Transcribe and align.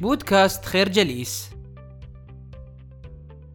بودكاست 0.00 0.64
خير 0.64 0.88
جليس. 0.88 1.50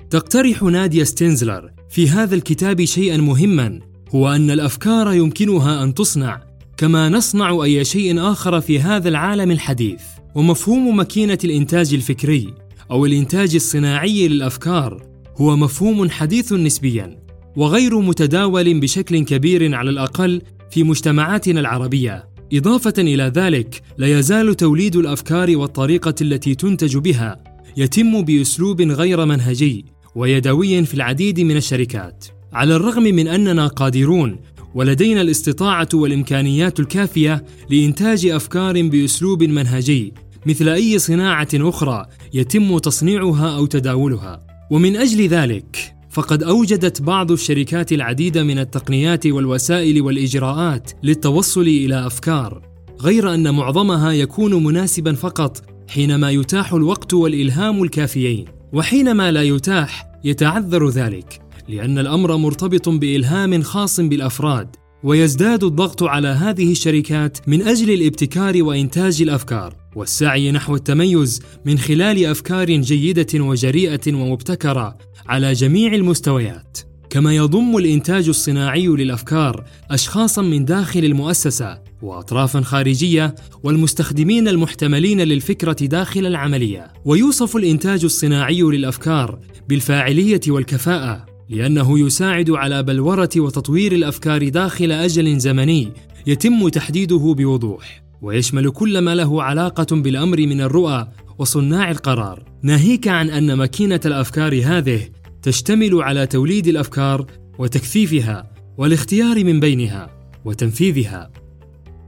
تقترح 0.09 0.63
ناديا 0.63 1.03
ستينزلر 1.03 1.71
في 1.89 2.09
هذا 2.09 2.35
الكتاب 2.35 2.85
شيئا 2.85 3.17
مهما 3.17 3.79
هو 4.15 4.29
أن 4.29 4.51
الأفكار 4.51 5.13
يمكنها 5.13 5.83
أن 5.83 5.93
تصنع 5.93 6.43
كما 6.77 7.09
نصنع 7.09 7.63
أي 7.63 7.85
شيء 7.85 8.19
آخر 8.31 8.61
في 8.61 8.79
هذا 8.79 9.09
العالم 9.09 9.51
الحديث. 9.51 10.01
ومفهوم 10.35 10.97
ماكينة 10.97 11.37
الإنتاج 11.43 11.93
الفكري 11.93 12.53
أو 12.91 13.05
الإنتاج 13.05 13.55
الصناعي 13.55 14.27
للأفكار 14.27 15.03
هو 15.37 15.55
مفهوم 15.55 16.09
حديث 16.09 16.53
نسبيا 16.53 17.19
وغير 17.55 17.99
متداول 17.99 18.79
بشكل 18.79 19.23
كبير 19.23 19.75
على 19.75 19.89
الأقل 19.89 20.41
في 20.71 20.83
مجتمعاتنا 20.83 21.59
العربية. 21.59 22.28
إضافة 22.53 22.93
إلى 22.97 23.23
ذلك 23.35 23.81
لا 23.97 24.19
يزال 24.19 24.55
توليد 24.55 24.95
الأفكار 24.95 25.57
والطريقة 25.57 26.15
التي 26.21 26.55
تنتج 26.55 26.97
بها 26.97 27.43
يتم 27.77 28.21
بأسلوب 28.21 28.81
غير 28.81 29.25
منهجي 29.25 29.85
ويدوي 30.15 30.85
في 30.85 30.93
العديد 30.93 31.39
من 31.39 31.57
الشركات. 31.57 32.25
على 32.53 32.75
الرغم 32.75 33.03
من 33.03 33.27
أننا 33.27 33.67
قادرون 33.67 34.39
ولدينا 34.75 35.21
الاستطاعة 35.21 35.89
والإمكانيات 35.93 36.79
الكافية 36.79 37.45
لإنتاج 37.69 38.25
أفكار 38.25 38.81
بأسلوب 38.81 39.43
منهجي 39.43 40.13
مثل 40.45 40.69
أي 40.69 40.99
صناعة 40.99 41.47
أخرى 41.53 42.05
يتم 42.33 42.77
تصنيعها 42.77 43.55
أو 43.55 43.65
تداولها. 43.65 44.45
ومن 44.71 44.95
أجل 44.95 45.27
ذلك 45.27 45.98
فقد 46.09 46.43
أوجدت 46.43 47.01
بعض 47.01 47.31
الشركات 47.31 47.91
العديد 47.91 48.37
من 48.37 48.59
التقنيات 48.59 49.27
والوسائل 49.27 50.01
والإجراءات 50.01 50.91
للتوصل 51.03 51.61
إلى 51.61 52.07
أفكار 52.07 52.61
غير 53.01 53.33
أن 53.33 53.53
معظمها 53.55 54.11
يكون 54.11 54.63
مناسبا 54.63 55.13
فقط 55.13 55.61
حينما 55.89 56.31
يتاح 56.31 56.73
الوقت 56.73 57.13
والإلهام 57.13 57.83
الكافيين 57.83 58.45
وحينما 58.73 59.31
لا 59.31 59.43
يتاح 59.43 60.11
يتعذر 60.23 60.89
ذلك 60.89 61.41
لأن 61.67 61.97
الأمر 61.97 62.37
مرتبط 62.37 62.89
بإلهام 62.89 63.61
خاص 63.61 63.99
بالأفراد 63.99 64.75
ويزداد 65.03 65.63
الضغط 65.63 66.03
على 66.03 66.27
هذه 66.27 66.71
الشركات 66.71 67.37
من 67.47 67.61
أجل 67.61 67.91
الابتكار 67.91 68.63
وإنتاج 68.63 69.21
الأفكار. 69.21 69.75
والسعي 69.95 70.51
نحو 70.51 70.75
التميز 70.75 71.41
من 71.65 71.77
خلال 71.77 72.25
أفكار 72.25 72.71
جيدة 72.71 73.43
وجريئة 73.43 74.13
ومبتكرة 74.13 74.97
على 75.27 75.53
جميع 75.53 75.93
المستويات. 75.93 76.77
كما 77.09 77.35
يضم 77.35 77.77
الإنتاج 77.77 78.27
الصناعي 78.27 78.87
للأفكار 78.87 79.65
اشخاصا 79.91 80.41
من 80.41 80.65
داخل 80.65 81.05
المؤسسة 81.05 81.81
واطرافا 82.01 82.61
خارجية 82.61 83.35
والمستخدمين 83.63 84.47
المحتملين 84.47 85.21
للفكرة 85.21 85.85
داخل 85.85 86.25
العملية. 86.25 86.93
ويوصف 87.05 87.55
الإنتاج 87.55 88.03
الصناعي 88.03 88.61
للأفكار 88.61 89.39
بالفاعلية 89.69 90.41
والكفاءة 90.47 91.25
لأنه 91.49 91.99
يساعد 91.99 92.49
على 92.49 92.83
بلورة 92.83 93.29
وتطوير 93.37 93.91
الأفكار 93.91 94.49
داخل 94.49 94.91
أجل 94.91 95.39
زمني 95.39 95.91
يتم 96.27 96.69
تحديده 96.69 97.33
بوضوح. 97.37 98.08
ويشمل 98.21 98.69
كل 98.69 98.99
ما 98.99 99.15
له 99.15 99.43
علاقة 99.43 99.95
بالأمر 99.95 100.37
من 100.37 100.61
الرؤى 100.61 101.07
وصناع 101.37 101.91
القرار. 101.91 102.43
ناهيك 102.63 103.07
عن 103.07 103.29
أن 103.29 103.53
ماكينة 103.53 103.99
الأفكار 104.05 104.61
هذه 104.65 105.01
تشتمل 105.41 106.01
على 106.01 106.27
توليد 106.27 106.67
الأفكار 106.67 107.25
وتكثيفها 107.59 108.51
والاختيار 108.77 109.43
من 109.43 109.59
بينها 109.59 110.09
وتنفيذها. 110.45 111.29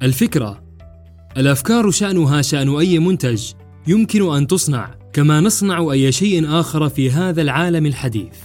الفكرة 0.04 0.64
الأفكار 1.38 1.92
شأنها 1.92 2.42
شأن 2.42 2.76
أي 2.76 3.00
منتج 3.00 3.52
يمكن 3.88 4.36
أن 4.36 4.48
تصنع 4.48 4.96
كما 5.14 5.42
نصنع 5.42 5.92
أي 5.92 6.12
شيء 6.12 6.60
آخر 6.60 6.90
في 6.90 7.12
هذا 7.12 7.42
العالم 7.42 7.86
الحديث. 7.86 8.38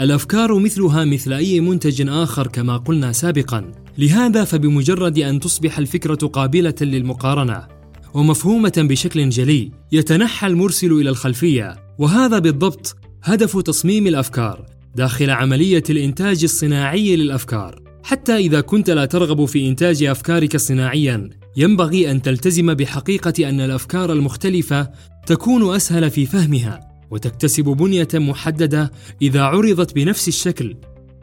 الأفكار 0.00 0.58
مثلها 0.58 1.04
مثل 1.04 1.32
أي 1.32 1.60
منتج 1.60 2.08
آخر 2.08 2.46
كما 2.46 2.76
قلنا 2.76 3.12
سابقا. 3.12 3.72
لهذا 3.98 4.44
فبمجرد 4.44 5.18
أن 5.18 5.40
تصبح 5.40 5.78
الفكرة 5.78 6.26
قابلة 6.26 6.74
للمقارنة 6.80 7.66
ومفهومة 8.14 8.72
بشكل 8.76 9.28
جلي 9.28 9.70
يتنحى 9.92 10.46
المرسل 10.46 10.92
إلى 10.92 11.10
الخلفية 11.10 11.76
وهذا 11.98 12.38
بالضبط 12.38 12.96
هدف 13.22 13.58
تصميم 13.58 14.06
الأفكار 14.06 14.66
داخل 14.94 15.30
عملية 15.30 15.82
الإنتاج 15.90 16.44
الصناعي 16.44 17.16
للأفكار. 17.16 17.82
حتى 18.02 18.36
إذا 18.36 18.60
كنت 18.60 18.90
لا 18.90 19.04
ترغب 19.04 19.44
في 19.44 19.68
إنتاج 19.68 20.02
أفكارك 20.02 20.56
صناعيا 20.56 21.30
ينبغي 21.56 22.10
أن 22.10 22.22
تلتزم 22.22 22.74
بحقيقة 22.74 23.48
أن 23.48 23.60
الأفكار 23.60 24.12
المختلفة 24.12 24.90
تكون 25.26 25.74
أسهل 25.74 26.10
في 26.10 26.26
فهمها 26.26 26.80
وتكتسب 27.10 27.64
بنية 27.64 28.08
محددة 28.14 28.92
إذا 29.22 29.42
عرضت 29.42 29.94
بنفس 29.94 30.28
الشكل. 30.28 30.76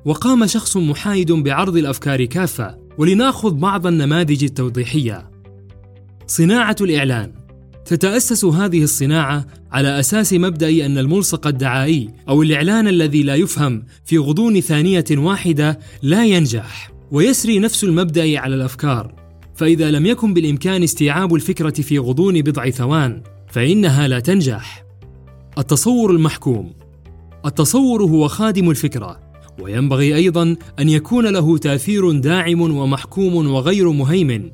وقام 0.05 0.45
شخص 0.45 0.77
محايد 0.77 1.31
بعرض 1.31 1.77
الأفكار 1.77 2.25
كافة 2.25 2.77
ولناخذ 2.97 3.53
بعض 3.53 3.87
النماذج 3.87 4.43
التوضيحية. 4.43 5.31
صناعة 6.27 6.75
الإعلان. 6.81 7.33
تتأسس 7.85 8.45
هذه 8.45 8.83
الصناعة 8.83 9.45
على 9.71 9.99
أساس 9.99 10.33
مبدا 10.33 10.85
أن 10.85 10.97
الملصق 10.97 11.47
الدعائي 11.47 12.09
أو 12.29 12.41
الإعلان 12.41 12.87
الذي 12.87 13.23
لا 13.23 13.35
يفهم 13.35 13.85
في 14.05 14.17
غضون 14.17 14.59
ثانية 14.59 15.05
واحدة 15.11 15.79
لا 16.01 16.25
ينجح 16.25 16.91
ويسري 17.11 17.59
نفس 17.59 17.83
المبدأ 17.83 18.39
على 18.39 18.55
الأفكار. 18.55 19.15
فإذا 19.55 19.91
لم 19.91 20.05
يكن 20.05 20.33
بالإمكان 20.33 20.83
استيعاب 20.83 21.35
الفكرة 21.35 21.81
في 21.81 21.99
غضون 21.99 22.41
بضع 22.41 22.69
ثوان 22.69 23.23
فإنها 23.51 24.07
لا 24.07 24.19
تنجح. 24.19 24.83
التصور 25.57 26.11
المحكوم. 26.11 26.73
التصور 27.45 28.03
هو 28.03 28.27
خادم 28.27 28.69
الفكرة. 28.69 29.22
وينبغي 29.61 30.15
أيضا 30.15 30.55
أن 30.79 30.89
يكون 30.89 31.25
له 31.25 31.57
تأثير 31.57 32.11
داعم 32.11 32.61
ومحكوم 32.61 33.47
وغير 33.47 33.91
مهيمن. 33.91 34.51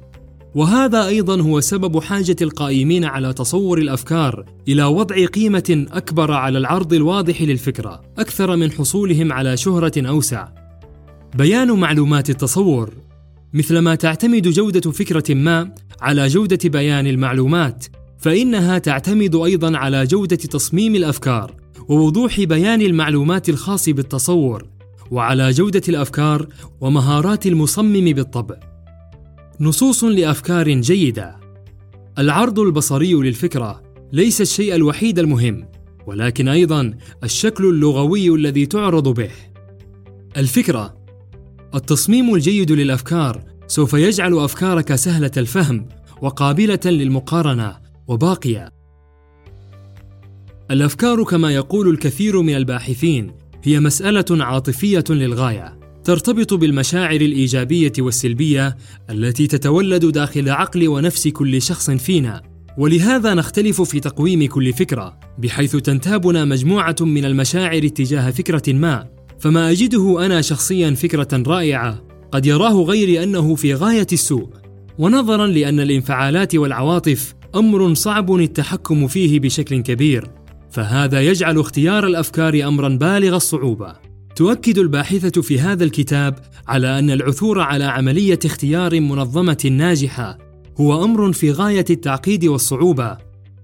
وهذا 0.56 1.08
أيضا 1.08 1.42
هو 1.42 1.60
سبب 1.60 2.00
حاجة 2.00 2.36
القائمين 2.42 3.06
على 3.06 3.34
تصور 3.34 3.78
الأفكار 3.78 4.46
إلى 4.68 4.84
وضع 4.84 5.26
قيمة 5.26 5.86
أكبر 5.92 6.32
على 6.32 6.58
العرض 6.58 6.94
الواضح 6.94 7.42
للفكرة 7.42 8.02
أكثر 8.18 8.56
من 8.56 8.72
حصولهم 8.72 9.34
على 9.34 9.58
شهرة 9.58 9.92
أوسع. 9.98 10.48
بيان 11.36 11.72
معلومات 11.72 12.30
التصور. 12.30 12.94
مثلما 13.54 13.96
تعتمد 13.96 14.48
جودة 14.48 14.92
فكرة 14.92 15.34
ما 15.34 15.72
على 16.02 16.28
جودة 16.28 16.70
بيان 16.70 17.08
المعلومات 17.08 17.86
فإنها 18.18 18.78
تعتمد 18.78 19.36
أيضا 19.36 19.78
على 19.78 20.06
جودة 20.06 20.36
تصميم 20.36 20.96
الأفكار 20.96 21.56
ووضوح 21.88 22.40
بيان 22.40 22.82
المعلومات 22.82 23.50
الخاص 23.50 23.90
بالتصور. 23.90 24.79
وعلى 25.12 25.52
جودة 25.52 25.82
الأفكار 25.90 26.48
ومهارات 26.82 27.48
المصمم 27.48 28.14
بالطبع. 28.14 28.60
نصوص 29.60 30.04
لأفكار 30.04 30.70
جيدة. 30.70 31.36
العرض 32.18 32.60
البصري 32.60 33.14
للفكرة 33.14 33.82
ليس 34.14 34.42
الشيء 34.42 34.76
الوحيد 34.76 35.20
المهم 35.20 35.68
ولكن 36.08 36.48
أيضا 36.48 36.94
الشكل 37.24 37.66
اللغوي 37.66 38.30
الذي 38.30 38.66
تعرض 38.66 39.08
به. 39.08 39.30
الفكرة 40.38 40.98
التصميم 41.76 42.36
الجيد 42.36 42.72
للأفكار 42.72 43.44
سوف 43.68 43.94
يجعل 43.94 44.40
أفكارك 44.40 44.96
سهلة 44.96 45.32
الفهم 45.38 45.88
وقابلة 46.22 46.80
للمقارنة 46.86 47.78
وباقية. 48.08 48.70
الأفكار 50.72 51.24
كما 51.24 51.52
يقول 51.52 51.90
الكثير 51.90 52.42
من 52.42 52.56
الباحثين 52.56 53.32
هي 53.64 53.80
مسألة 53.80 54.26
عاطفية 54.46 55.04
للغاية 55.10 55.80
ترتبط 56.04 56.54
بالمشاعر 56.54 57.22
الإيجابية 57.22 57.94
والسلبية 58.00 58.78
التي 59.10 59.48
تتولد 59.48 60.06
داخل 60.06 60.50
عقل 60.50 60.88
ونفس 60.88 61.28
كل 61.28 61.62
شخص 61.62 61.90
فينا. 61.90 62.42
ولهذا 62.78 63.34
نختلف 63.34 63.82
في 63.82 64.00
تقويم 64.00 64.48
كل 64.48 64.74
فكرة 64.74 65.20
بحيث 65.38 65.76
تنتابنا 65.76 66.46
مجموعة 66.46 66.96
من 67.02 67.26
المشاعر 67.26 67.88
تجاه 67.88 68.32
فكرة 68.32 68.74
ما. 68.74 69.08
فما 69.40 69.72
أجده 69.72 70.26
أنا 70.26 70.42
شخصيا 70.42 70.92
فكرة 70.92 71.44
رائعة 71.48 72.04
قد 72.32 72.46
يراه 72.46 72.74
غيري 72.74 73.24
أنه 73.24 73.56
في 73.56 73.74
غاية 73.74 74.08
السوء. 74.14 74.50
ونظرا 74.98 75.48
لأن 75.48 75.80
الانفعالات 75.80 76.56
والعواطف 76.56 77.36
أمر 77.56 77.94
صعب 77.94 78.36
التحكم 78.36 79.08
فيه 79.08 79.40
بشكل 79.40 79.82
كبير. 79.82 80.28
فهذا 80.72 81.22
يجعل 81.22 81.60
اختيار 81.60 82.08
الأفكار 82.08 82.68
امرا 82.68 82.90
بالغ 82.90 83.36
الصعوبة. 83.36 83.94
تؤكد 84.36 84.78
الباحثة 84.78 85.42
في 85.42 85.60
هذا 85.60 85.84
الكتاب 85.84 86.40
على 86.68 87.00
أن 87.00 87.12
العثور 87.12 87.60
على 87.60 87.84
عملية 87.84 88.40
اختيار 88.46 89.00
منظمة 89.00 89.70
ناجحة 89.72 90.38
هو 90.80 91.04
أمر 91.04 91.34
في 91.34 91.52
غاية 91.52 91.86
التعقيد 91.90 92.46
والصعوبة، 92.46 93.18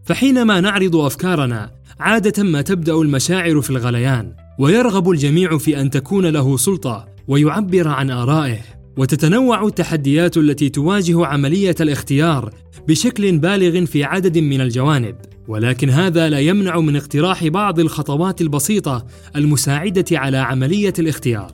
فحينما 0.04 0.62
نعرض 0.62 0.96
أفكارنا 0.96 1.72
عادة 2.00 2.44
ما 2.44 2.62
تبدأ 2.62 2.94
المشاعر 2.94 3.62
في 3.62 3.70
الغليان، 3.70 4.34
ويرغب 4.60 5.10
الجميع 5.10 5.58
في 5.58 5.82
أن 5.82 5.90
تكون 5.90 6.26
له 6.26 6.58
سلطة 6.58 7.06
ويعبر 7.28 7.88
عن 7.88 8.12
آرائه، 8.12 8.62
وتتنوع 8.98 9.68
التحديات 9.68 10.38
التي 10.38 10.70
تواجه 10.70 11.26
عملية 11.26 11.76
الاختيار 11.80 12.54
بشكل 12.88 13.38
بالغ 13.38 13.86
في 13.86 14.04
عدد 14.04 14.38
من 14.38 14.62
الجوانب. 14.62 15.16
ولكن 15.48 15.90
هذا 15.90 16.30
لا 16.30 16.40
يمنع 16.40 16.80
من 16.80 16.96
اقتراح 16.96 17.48
بعض 17.48 17.80
الخطوات 17.80 18.42
البسيطة 18.42 19.06
المساعدة 19.36 20.06
على 20.12 20.38
عملية 20.38 20.94
الاختيار. 21.00 21.52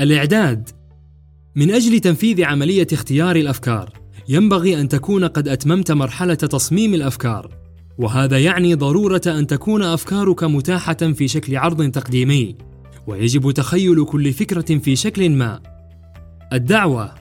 الإعداد. 0.00 0.68
من 1.54 1.70
أجل 1.70 2.00
تنفيذ 2.00 2.44
عملية 2.44 2.86
اختيار 2.92 3.36
الأفكار 3.36 3.92
ينبغي 4.28 4.80
أن 4.80 4.88
تكون 4.88 5.24
قد 5.24 5.48
أتممت 5.48 5.92
مرحلة 5.92 6.34
تصميم 6.34 6.94
الأفكار. 6.94 7.50
وهذا 7.98 8.38
يعني 8.38 8.74
ضرورة 8.74 9.22
أن 9.26 9.46
تكون 9.46 9.82
أفكارك 9.82 10.44
متاحة 10.44 10.94
في 10.94 11.28
شكل 11.28 11.56
عرض 11.56 11.90
تقديمي. 11.90 12.56
ويجب 13.06 13.50
تخيل 13.50 14.04
كل 14.04 14.32
فكرة 14.32 14.78
في 14.78 14.96
شكل 14.96 15.30
ما. 15.30 15.60
الدعوة. 16.52 17.14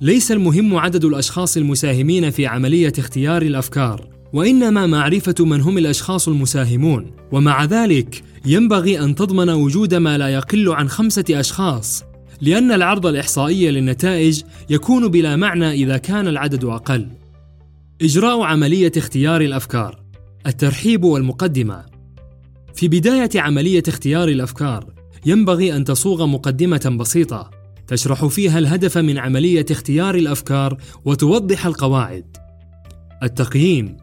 ليس 0.00 0.32
المهم 0.32 0.76
عدد 0.76 1.04
الأشخاص 1.04 1.56
المساهمين 1.56 2.30
في 2.30 2.46
عملية 2.46 2.92
اختيار 2.98 3.42
الأفكار 3.42 4.08
وإنما 4.32 4.86
معرفة 4.86 5.34
من 5.40 5.60
هم 5.60 5.78
الأشخاص 5.78 6.28
المساهمون. 6.28 7.10
ومع 7.32 7.64
ذلك 7.64 8.22
ينبغي 8.46 9.00
أن 9.00 9.14
تضمن 9.14 9.50
وجود 9.50 9.94
ما 9.94 10.18
لا 10.18 10.28
يقل 10.28 10.68
عن 10.68 10.88
خمسة 10.88 11.24
أشخاص 11.30 12.04
لأن 12.40 12.72
العرض 12.72 13.06
الإحصائي 13.06 13.70
للنتائج 13.70 14.42
يكون 14.70 15.08
بلا 15.08 15.36
معنى 15.36 15.70
إذا 15.70 15.96
كان 15.96 16.28
العدد 16.28 16.64
أقل. 16.64 17.08
إجراء 18.02 18.42
عملية 18.42 18.92
اختيار 18.96 19.40
الأفكار. 19.40 20.02
الترحيب 20.46 21.04
والمقدمة. 21.04 21.84
في 22.74 22.88
بداية 22.88 23.30
عملية 23.40 23.82
اختيار 23.88 24.28
الأفكار 24.28 24.92
ينبغي 25.26 25.76
أن 25.76 25.84
تصوغ 25.84 26.26
مقدمة 26.26 26.96
بسيطة. 27.00 27.61
تشرح 27.92 28.26
فيها 28.26 28.58
الهدف 28.58 28.98
من 28.98 29.18
عملية 29.18 29.66
اختيار 29.70 30.14
الأفكار 30.14 30.76
وتوضح 31.04 31.66
القواعد. 31.66 32.36
التقييم. 33.22 33.96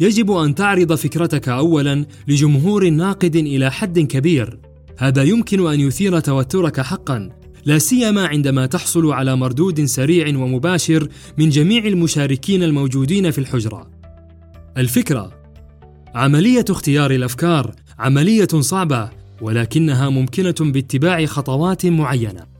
يجب 0.00 0.30
أن 0.30 0.54
تعرض 0.54 0.94
فكرتك 0.94 1.48
اولا 1.48 2.06
لجمهور 2.28 2.88
ناقد 2.88 3.36
إلى 3.36 3.70
حد 3.70 3.98
كبير. 3.98 4.58
هذا 4.98 5.22
يمكن 5.22 5.66
أن 5.66 5.80
يثير 5.80 6.20
توترك 6.20 6.80
حقا 6.80 7.28
لا 7.64 7.78
سيما 7.78 8.26
عندما 8.26 8.66
تحصل 8.66 9.12
على 9.12 9.36
مردود 9.36 9.84
سريع 9.84 10.28
ومباشر 10.28 11.08
من 11.38 11.48
جميع 11.48 11.84
المشاركين 11.84 12.62
الموجودين 12.62 13.30
في 13.30 13.38
الحجرة. 13.38 13.90
الفكرة. 14.76 15.32
عملية 16.14 16.64
اختيار 16.70 17.10
الأفكار 17.10 17.74
عملية 17.98 18.48
صعبة 18.60 19.10
ولكنها 19.40 20.08
ممكنة 20.08 20.54
باتباع 20.72 21.26
خطوات 21.26 21.86
معينة. 21.86 22.53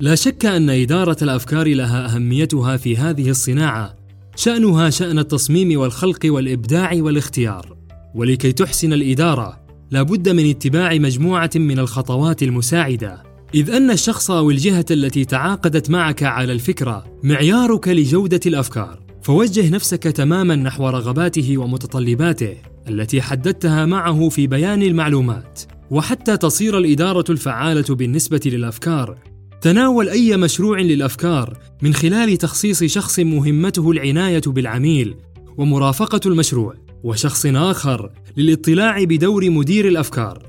لا 0.00 0.14
شك 0.14 0.46
أن 0.46 0.70
إدارة 0.70 1.16
الأفكار 1.22 1.74
لها 1.74 2.14
أهميتها 2.14 2.76
في 2.76 2.96
هذه 2.96 3.30
الصناعة 3.30 3.96
شأنها 4.36 4.90
شأن 4.90 5.18
التصميم 5.18 5.80
والخلق 5.80 6.18
والإبداع 6.24 6.90
والاختيار. 6.94 7.76
ولكي 8.14 8.52
تحسن 8.52 8.92
الإدارة 8.92 9.60
لا 9.90 10.02
بد 10.02 10.28
من 10.28 10.50
اتباع 10.50 10.94
مجموعة 10.94 11.50
من 11.56 11.78
الخطوات 11.78 12.42
المساعدة. 12.42 13.22
إذ 13.54 13.70
أن 13.70 13.90
الشخص 13.90 14.30
أو 14.30 14.50
الجهة 14.50 14.84
التي 14.90 15.24
تعاقدت 15.24 15.90
معك 15.90 16.22
على 16.22 16.52
الفكرة 16.52 17.04
معيارك 17.22 17.88
لجودة 17.88 18.40
الأفكار. 18.46 18.98
فوجه 19.22 19.70
نفسك 19.70 20.02
تماما 20.02 20.56
نحو 20.56 20.88
رغباته 20.88 21.58
ومتطلباته 21.58 22.56
التي 22.88 23.22
حددتها 23.22 23.86
معه 23.86 24.28
في 24.28 24.46
بيان 24.46 24.82
المعلومات. 24.82 25.60
وحتى 25.90 26.36
تصير 26.36 26.78
الإدارة 26.78 27.24
الفعالة 27.30 27.94
بالنسبة 27.94 28.40
للأفكار 28.46 29.18
تناول 29.60 30.08
أي 30.08 30.36
مشروع 30.36 30.80
للأفكار 30.80 31.58
من 31.82 31.94
خلال 31.94 32.36
تخصيص 32.36 32.84
شخص 32.84 33.18
مهمته 33.18 33.90
العناية 33.90 34.42
بالعميل 34.46 35.14
ومرافقة 35.58 36.20
المشروع 36.26 36.74
وشخص 37.04 37.46
آخر 37.46 38.10
للاطلاع 38.36 39.04
بدور 39.04 39.50
مدير 39.50 39.88
الأفكار. 39.88 40.42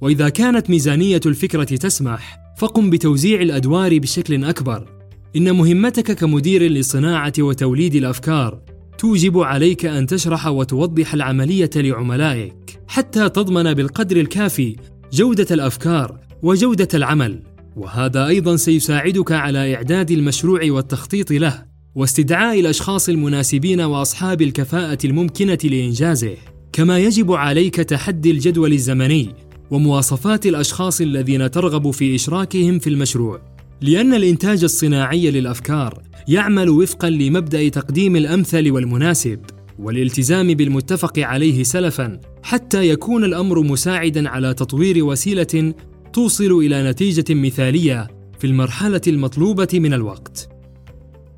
وإذا 0.00 0.28
كانت 0.28 0.70
ميزانية 0.70 1.20
الفكرة 1.26 1.64
تسمح 1.64 2.38
فقم 2.58 2.90
بتوزيع 2.90 3.40
الأدوار 3.40 3.98
بشكل 3.98 4.44
أكبر. 4.44 4.88
إن 5.36 5.52
مهمتك 5.52 6.12
كمدير 6.12 6.62
لصناعه 6.62 7.32
وتوليد 7.38 7.94
الأفكار 7.94 8.60
توجب 8.98 9.38
عليك 9.38 9.86
أن 9.86 10.06
تشرح 10.06 10.46
وتوضح 10.46 11.14
العملية 11.14 11.70
لعملائك 11.76 12.80
حتى 12.88 13.28
تضمن 13.28 13.74
بالقدر 13.74 14.16
الكافي 14.16 14.76
جودة 15.12 15.46
الأفكار 15.50 16.20
وجودة 16.42 16.88
العمل. 16.94 17.42
وهذا 17.78 18.26
أيضا 18.26 18.56
سيساعدك 18.56 19.32
على 19.32 19.74
إعداد 19.74 20.10
المشروع 20.10 20.60
والتخطيط 20.64 21.32
له 21.32 21.64
واستدعاء 21.94 22.60
الأشخاص 22.60 23.08
المناسبين 23.08 23.80
وأصحاب 23.80 24.42
الكفاءة 24.42 24.98
الممكنة 25.04 25.58
لإنجازه. 25.64 26.36
كما 26.72 26.98
يجب 26.98 27.32
عليك 27.32 27.74
تحدي 27.74 28.30
الجدول 28.30 28.72
الزمني 28.72 29.28
ومواصفات 29.70 30.46
الأشخاص 30.46 31.00
الذين 31.00 31.50
ترغب 31.50 31.90
في 31.90 32.14
إشراكهم 32.14 32.78
في 32.78 32.90
المشروع 32.90 33.40
لأن 33.80 34.14
الإنتاج 34.14 34.64
الصناعي 34.64 35.30
للأفكار 35.30 36.02
يعمل 36.28 36.68
وفقا 36.68 37.10
لمبدأ 37.10 37.68
تقديم 37.68 38.16
الأمثل 38.16 38.70
والمناسب 38.70 39.40
والالتزام 39.78 40.54
بالمتفق 40.54 41.18
عليه 41.18 41.62
سلفا 41.62 42.20
حتى 42.42 42.88
يكون 42.88 43.24
الأمر 43.24 43.62
مساعدا 43.62 44.28
على 44.28 44.54
تطوير 44.54 45.04
وسيلة 45.04 45.74
توصل 46.12 46.52
إلى 46.52 46.90
نتيجة 46.90 47.34
مثالية 47.34 48.08
في 48.38 48.46
المرحلة 48.46 49.00
المطلوبة 49.06 49.68
من 49.72 49.94
الوقت. 49.94 50.48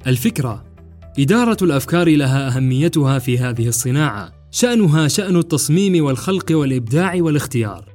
الفكرة 0.06 0.64
إدارة 1.18 1.56
الأفكار 1.62 2.16
لها 2.16 2.56
أهميتها 2.56 3.18
في 3.18 3.38
هذه 3.38 3.68
الصناعة 3.68 4.32
شأنها 4.50 5.08
شأن 5.08 5.36
التصميم 5.36 6.04
والخلق 6.04 6.46
والإبداع 6.50 7.14
والاختيار. 7.16 7.94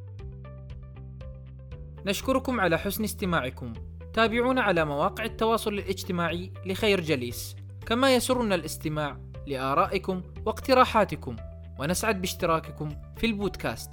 نشكركم 2.05 2.59
على 2.59 2.77
حسن 2.77 3.03
استماعكم. 3.03 3.73
تابعونا 4.13 4.61
على 4.61 4.85
مواقع 4.85 5.25
التواصل 5.25 5.73
الاجتماعي 5.73 6.51
لخير 6.65 7.01
جليس. 7.01 7.55
كما 7.85 8.15
يسرنا 8.15 8.55
الاستماع 8.55 9.17
لآرائكم 9.47 10.21
واقتراحاتكم 10.45 11.35
ونسعد 11.79 12.21
باشتراككم 12.21 12.89
في 13.17 13.25
البودكاست. 13.25 13.91